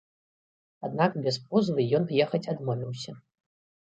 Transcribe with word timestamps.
Аднак 0.87 1.11
без 1.27 1.37
позвы 1.51 1.85
ён 1.99 2.03
ехаць 2.25 2.43
адмовіўся. 2.55 3.11